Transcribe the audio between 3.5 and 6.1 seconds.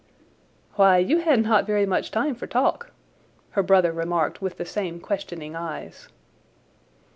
her brother remarked with the same questioning eyes.